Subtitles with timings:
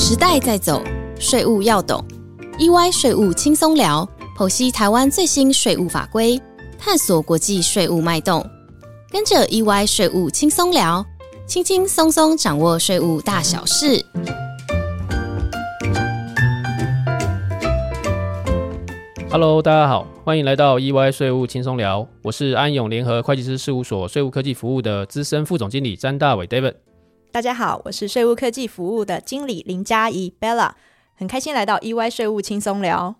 [0.00, 0.80] 时代在走，
[1.18, 2.02] 税务要懂。
[2.56, 6.40] EY 税务轻松聊，剖析台湾最新税务法规，
[6.78, 8.48] 探索国际税务脉动。
[9.10, 11.04] 跟着 EY 税务轻松聊，
[11.48, 14.06] 轻轻松松掌握税务大小事。
[19.28, 26.74] Hello，大家好，欢迎来到 EY 税务轻松聊，我是安永联合会计师事务所税务科技服务的资深副总经理詹大伟 David。
[27.30, 30.72] 大家好，我是税务科技服务的经理林佳怡 Bella，
[31.14, 33.16] 很开心来到 EY 税务轻松聊。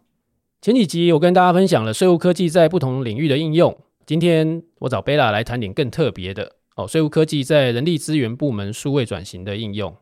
[0.62, 3.76] 前几集我跟大家分享了税务科技在不同领域的应用，
[4.06, 9.94] 今天我找 Bella 来谈点更特别的哦，税务科技在人力资源部门数位转型的应用。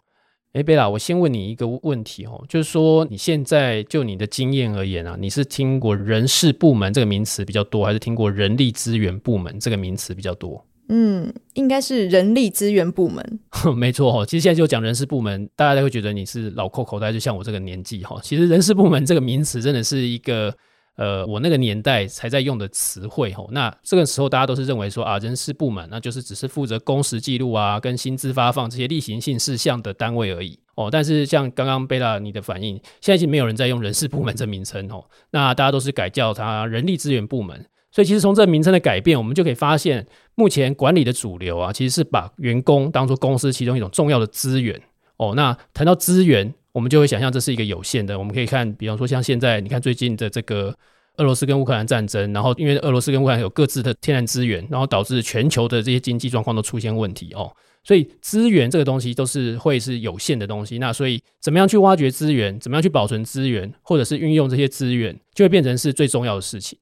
[0.53, 10.65] 哎，贝拉，我先问你一个问题哦，就是说你现在就你的经验而言啊，你是听过人事部门这个名词比较多，还是听过人力资源部门这个名词比较多？
[10.89, 13.41] 嗯，应该是人力资源部门。
[13.77, 18.19] 没错哈，其实现在就讲人事部门，大家都会觉得你是老扣口袋，就像我这个年纪哈。
[18.23, 20.55] 其实人事部门这个名词真的是一个。
[20.99, 30.89] 呃，我那个年代才在用的词汇哈，那这个时候大家都是认为说啊，人事部门那就是只是负责工时记录啊，跟薪资发放这些例行性事项的单位而已哦。
[30.91, 37.63] 但是像刚刚贝拉你的反应，现在已经没有人在用人事部门这名称哦，那大家都是改叫它人力资源部门。
[37.97, 44.81] 所以其实从这个名称的改变，我们就可以发现，目前管理的主流啊，其实是把员工当做公司其中一种重要的资源
[45.17, 45.35] 哦。
[45.35, 46.55] 那谈到资源。
[46.77, 48.19] 我们就会想象这是一个有限的。
[48.19, 50.77] 我们可以看，比方说像现在，你看最近的这个
[51.17, 57.51] 俄罗斯跟乌克兰战争，然后因为俄罗斯跟乌克兰有各自的天然资源，然后导致全球的这些经济状况都出现问题哦。
[57.83, 60.77] 所以资源这个东西都是会是有限的东西。
[60.77, 66.79] 那所以怎么样去挖掘资源，怎么样去保存资源，或者是运用这些资源，就会变成是最重要的事情。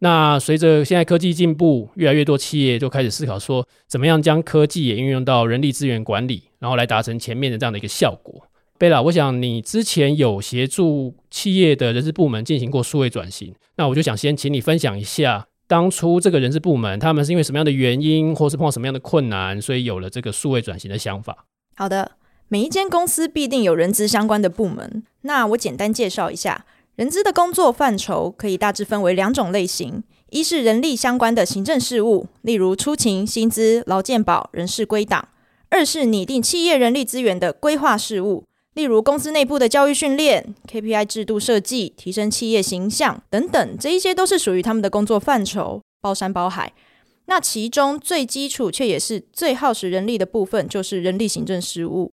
[0.00, 8.46] 那随着现在科技进步，越来越多企业就开始思考说，怎么样将科技也运用到人力资源管理，然后来达成前面的这样的一个效果。
[8.78, 21.46] 贝拉，我想你之前有协助企业的人事部门进行过数位转型，那我就想先请你分享一下，当初这个人事部门他们是因为什么样的原因，或是碰到什么样的困难，所以有了这个数位转型的想法。
[21.74, 22.12] 好的，
[22.46, 26.64] 每一间公司必定有人资相关的部门，那我简单介绍一下，
[26.98, 35.28] 人资的工作范畴可以大致分为两种类型：一是人力相关的行政事务，例如出勤、薪资、劳健保、人事归档；
[35.68, 38.42] 二是拟定企业人力资源的规划事务。
[38.74, 46.72] 例如公司内部的教育训练、KPI 制度设计、提升企业形象等等，这一些都是属于他们的工作范畴，包山包海。
[47.26, 52.10] 那其中最基础却也是最耗时人力的部分，就是人力行政事务。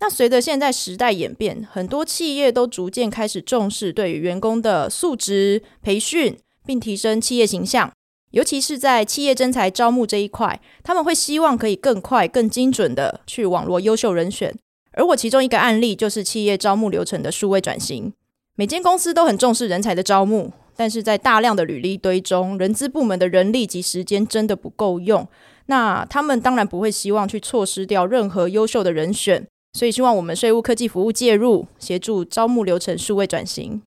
[0.00, 7.92] 那随着现在时代演变，很多企业都逐渐开始重视对于员工的素质培训，并提升企业形象，
[8.30, 14.54] 尤其是在企业征才招募这一块，他们会希望可以更快、更精准的去网络优秀人选。
[14.92, 18.12] 而我其中一个案例就是企业招募流程的数位转型。
[18.54, 25.26] 每间公司都很重视人才的招募，但是在大量的履历堆中，人资部门的人力及时间真的不够用。
[25.66, 33.80] 那他们当然不会希望去错失掉任何优秀的人选，所以希望我们税务科技服务介入，协助招募流程数位转型。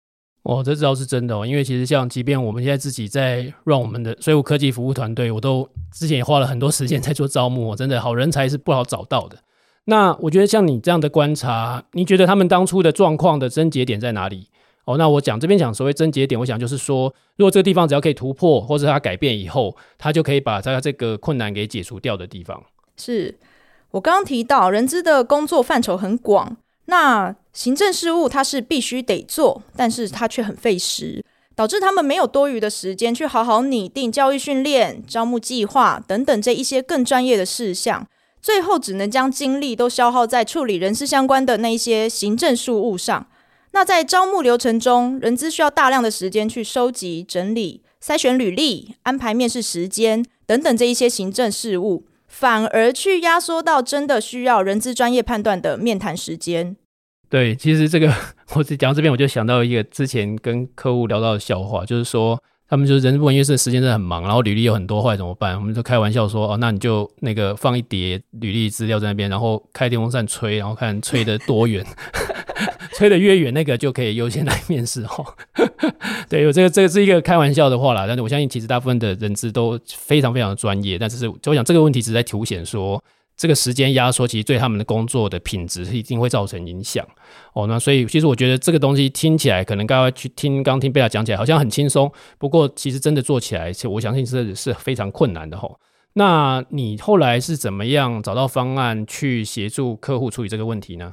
[0.44, 9.38] 哦，这倒是真的哦，因为其实像即便我们现在自己在让我们的税务科技服务团队，我都之前也花了很多时间在做招募，哦真的好人才是不好找到的。
[9.86, 14.48] 那我觉得像你这样的观察，你觉得他们当初的状况的症结点在哪里？
[14.86, 22.64] 哦，那我讲这边讲所谓症结点，我想就是说，如果这个地方只要可以突破，或者它改变以后，它就可以把它这个困难给解除掉的地方。
[22.98, 23.38] 是
[23.92, 31.24] 我刚刚提到，人资的工作范畴很广，那行政事务它是必须得做，但是它却很费时，
[31.56, 38.08] 导致他们没有多余的时间去好好拟定教育训练、招募计划等等这一些更专业的事项。
[38.42, 43.28] 最后只能将精力都消耗在处理人事相关的那一些行政事务上。
[43.74, 56.76] 那在招募流程中，人资需要大量的时间去收集、整理、筛选履历、安排面试时间等等这一些行政事务，反而去压缩到真的需要人资专业判断的面谈时间。
[57.30, 58.12] 对，其实这个
[58.56, 62.42] 我讲到这边，我就想到一个之前跟客户聊到的笑话，就是说。
[62.72, 65.58] 他们就是人事部门，因为这时间真的很忙，然后履历有很多，坏怎么办？
[65.58, 71.86] 我们就开玩笑说，哦，那你就那个放一叠履历资料在那边，然后开电风扇吹，然后看吹得多远，
[72.96, 75.24] 吹得越远，那个就可以优先来面试哈。
[76.30, 83.04] 对，有这个这个是一个开玩笑的话啦，但是我相信其实大部分的人资都非常非常的专业，但是我想这个问题只是在凸显说。
[83.38, 87.04] 这个时间压缩，其实对他们的工作的品质是一定会造成影响
[87.54, 87.66] 哦。
[87.66, 92.12] 那所以，其实我觉得这个东西听起来，可能刚刚去听刚听贝拉讲起来，好像很轻松。
[92.38, 95.68] 不过，其实真的做起来，其实我相信是是非常困难的哈。
[96.14, 101.12] 那你后来是怎么样找到方案去协助客户处理这个问题呢？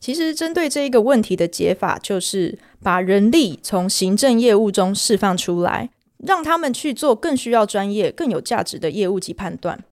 [0.00, 9.84] 其实针对这一个问题的解法，就是把人力从行政业务中释放出来，让他们去做更需要专业、更有价值的业务及判断。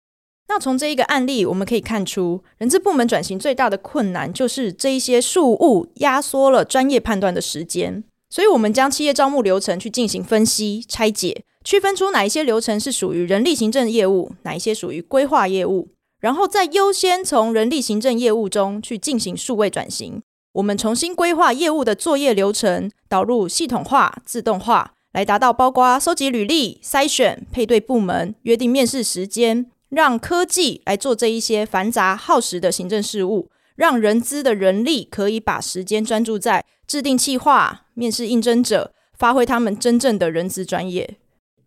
[0.48, 8.04] 那从这一个案例，我们可以看出，人资部门转型最大的困难就是这一些事务压缩了专业判断的时间。
[8.30, 15.88] 所以，我们将企业招募流程去进行分析、拆解，区分出哪一些流程是属于人力行政业务，哪一些属于规划业务，
[16.20, 20.22] 然后再优先从人力行政业务中去进行数位转型。
[20.52, 33.50] 我们重新规划业务的作业流程，导入系统化、自动化，来达到包括收集履历、筛选、配对部门、约定面试时间，让科技来做这一些繁杂耗时的行政事务。
[33.74, 41.18] 让人资的人力可以把时间专注在制定计划、面试应征者，发挥他们真正的人资专业。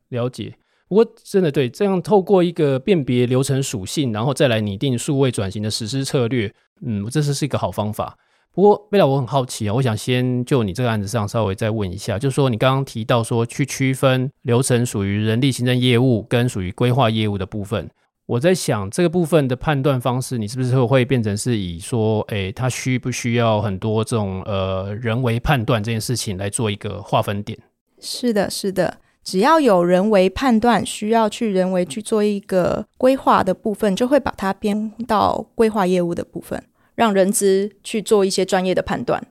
[0.08, 0.56] 了解，
[0.90, 6.52] 不过真的对这样透过一个辨别流程属性，然后再来拟定数位转型的实施策略，
[6.82, 8.18] 嗯，这是是一个好方法。
[8.52, 17.88] 不过贝拉，我很好奇啊，我想先就你这个案子上稍微再问一下，就是说你刚刚提到说去区分流程属于人力行政业务跟属于规划业务的部分。
[18.26, 27.58] 我在想这个部分的判断方式，你是不是会变成是以说，诶，它需不需要很多这种呃人为判断这件事情来做一个划分点？
[28.00, 36.64] 是的，是的，只要有人为判断需要去人为去做一个规划的部分，就会把它编到规划业务的部分，
[36.96, 39.24] 让人资去做一些专业的判断。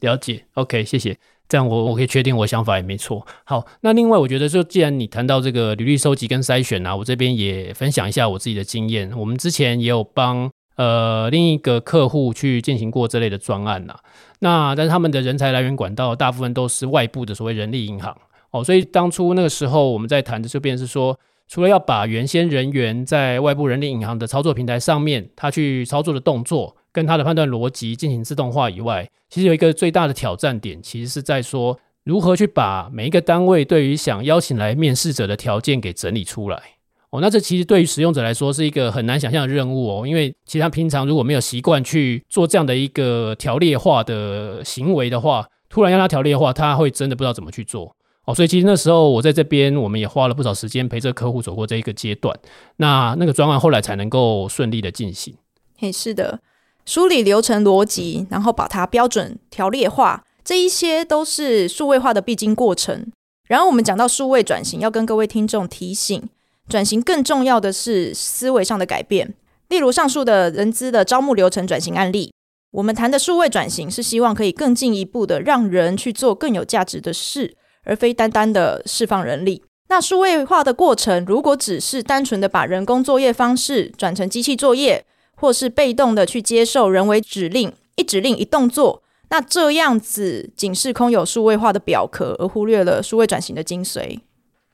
[0.00, 1.16] 了解，OK，谢谢。
[1.48, 3.24] 这样我我可以确定我想法也没错。
[3.44, 9.16] 好，那另外我觉得说，既然你谈到这个履历收集跟筛选啊，我这边也分享一下我自己的经验。
[9.16, 13.94] 我们之前也有帮呃另一个客户去进行过这类的专案呐。
[14.40, 18.16] 那但是他们的人才来源管道大部分都是外部的所谓人力银行
[18.54, 21.18] 哦，所以当初那个时候我们在谈的就变是说，
[21.48, 26.76] 除了要把原先人员在外部人力银行的操作平台上面他去操作的动作。
[26.94, 36.62] 跟他的判断逻辑进行自动化以外，其实有一个最大的挑战点，其实是在说如何去把每一个单位对于想邀请来面试者的条件给整理出来。
[37.10, 47.96] 哦，那这其实对于使用者来说是一个很难想象的任务哦，因为其实他平常如果没有习惯去做这样的一个条列化的行为的话，突然让他条列化，他会真的不知道怎么去做。
[48.26, 52.34] 哦，所以其实那时候我在这边，我们也花了不少时间陪着客户走过这一个阶段。
[52.76, 55.34] 那那个专案后来才能够顺利的进行。
[55.78, 56.40] 嘿，是的。
[56.86, 63.10] 梳理流程逻辑，然后把它标准条列化，这一些都是数位化的必经过程。
[63.46, 66.22] 然后我们讲到数位转型，要跟各位听众提醒，
[66.68, 69.34] 转型更重要的是思维上的改变。
[69.68, 72.32] 例如上述的人资的招募流程转型案例，
[72.70, 79.62] 我们谈的数位转型是希望可以更进一步的让人去做更有价值的事，而非单单的释放人力。
[79.88, 85.04] 那数位化的过程，如果只是单纯的把人工作业方式转成机器作业，
[85.36, 94.18] 或是被动的去接受人为指令，一指令一动作，那这样子仅是空有数位化的表壳，而忽略了数位转型的精髓。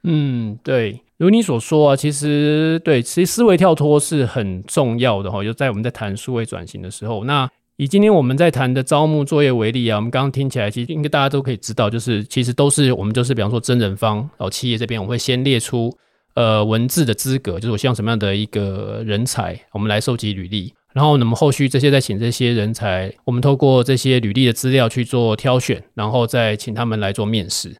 [0.04, 5.42] 嗯，对，如你所说啊，其实对，其实思维跳脱是很重要的哈。
[5.42, 15.90] 就在我们在谈数位转型的时候，那以今天我们在谈的招募作业为例啊，我们刚刚听起来，其实应该大家都可以知道，就是其实都是我们就是比方说真人方，哦企业这边我会先列出。
[16.34, 27.74] 呃，文字的资格就是我希望什么样的一个人才，我们来收集履历，然后那么后续这些再请这些人才，我们透过这些履历的资料去做挑选，然后再请他们来做面试。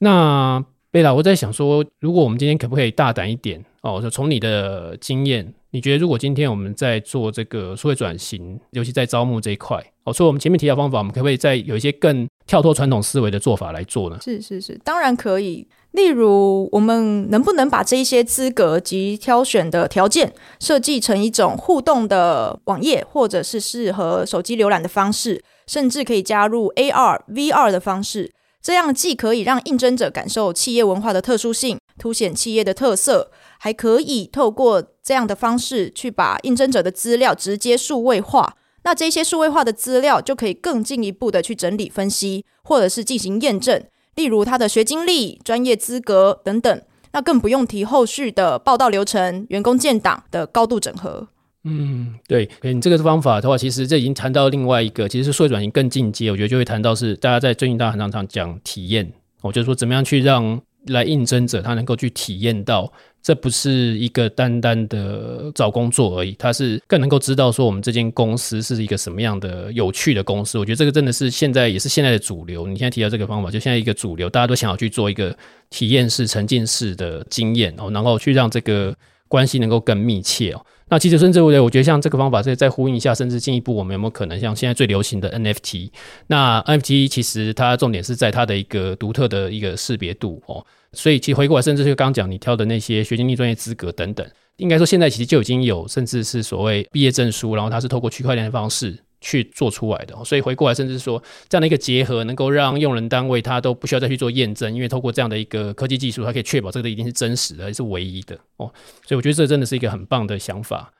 [0.00, 4.02] 那贝拉，我在想说，如果我们今天可不可以大胆一点哦？
[4.02, 14.18] 就从你的经验，你觉得如果今天我们在做这个社会转型，尤其在招募这一块哦，所以我们前面提到方法，我们可不可以再有一些更跳脱传统思维的做法来做呢？
[14.20, 15.66] 是是是，当然可以。
[15.92, 28.30] 例如，我们能不能把这一些资格及挑选的条件设计成一种互动的网页，或者是适合手机浏览的方式，甚至可以加入 AR、VR 的方式？
[28.62, 38.56] 这样既可以让应征者感受企业文化的特殊性，凸显企业的特色，还可以透过这样的方式去把应征者的资料直接数位化。
[38.82, 43.82] 那这些数位化的资料就可以更进一步的去整理分析，或者是进行验证。
[44.14, 51.28] 例如他的学经历、专业资格等等，那更不用提后续的报道流程、员工建档的高度整合。
[51.64, 56.30] 嗯，对，你这个方法的话，其实这已经谈到另外一个，其实是数位转型更进阶。
[56.30, 59.12] 我觉得就会谈到是大家在最近大家很常常讲体验，
[59.42, 60.60] 我就说怎么样去让。
[60.86, 62.90] 来应征者，他能够去体验到，
[63.22, 70.58] 这不是一个单单的找工作而已，他是更能够知道说我们这间公司是一个什么样的有趣的公司。
[70.58, 72.66] 我觉得这个真的是现在也是现在的主流。
[72.66, 75.36] 你现在提到这个方法，就现在一个主流，大家都想要去做一个
[75.68, 78.96] 体验式、沉浸式的经验哦，然后去让这个
[79.30, 80.60] 关系能够更密切哦。
[80.90, 85.88] 那其实甚至我觉得像这个方法，再再呼应一下，甚至进一步，我们有没有可能像现在最流行的 NFT？
[86.26, 90.66] 那 NFT 其实它重点是在它的一个独特的一个识别度哦。
[90.92, 98.98] 所以其实回过来，甚至就刚刚讲你挑的那些学经历专业资格等等，应该说现在其实就已经有，甚至是所谓毕业证书，然后它是透过区块链的方式。
[99.20, 108.72] 去做出来的，所以回过来，甚至说这样的一个结合，能够让用人单位他都不需要再去做验证，因为透过这样的一个科技技术，它可以确保这个一定是真实的，是唯一的哦。
[109.06, 110.92] 所以我觉得这真的是一个很棒的想法。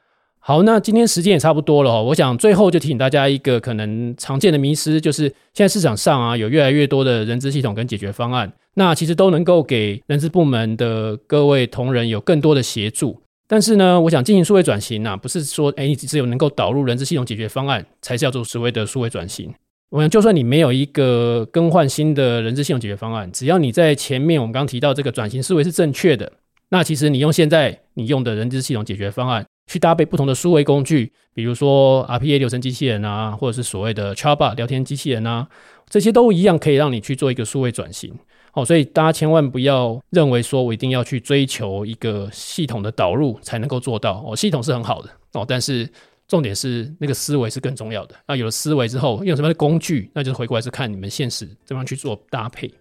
[0.42, 13.20] 好，那今天时间也差不多了哦，我想最后就提醒大家一个可能常见的迷失，就是现在市场上啊有越来越多的人资系统跟解决方案，那其实都能够给人资部门的各位同仁有更多的协助。
[13.52, 19.52] 但是呢，我想进行数位转型啊，不是说哎，你只有能够导入人资系统解决方案，才是要做所谓的数位转型。
[19.88, 26.33] 我想，就算你没有一个更换新的人资系统解决方案，只要你在前面我们刚刚提到这个转型思维是正确的，
[26.69, 35.49] 那其实你用现在你用的人资系统解决方案去搭配不同的数位工具，比如说 RPA 流程机器人啊，或者是所谓的 Chatbot 聊天机器人啊，
[35.88, 38.14] 这些都一样可以让你去做一个数位转型。
[38.52, 45.88] 哦，所以大家千万不要认为说我一定要去追求一个系统的导入才能够做到哦，系统是很好的哦，但是
[46.26, 48.14] 重点是那个思维是更重要的。
[48.26, 52.73] 那有了思维之后，用什么样的工具，那就是回过来是看你们现实怎么样去做搭配。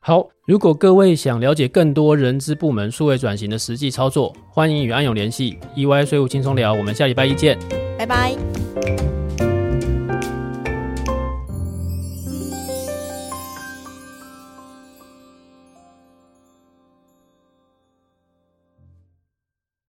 [0.00, 6.72] 好，如果各位想了解更多人资部门数位转型的实际操作，欢迎与安永联系，EY 税务轻松聊。
[6.72, 7.58] 我们下礼拜一见，
[7.98, 8.65] 拜拜。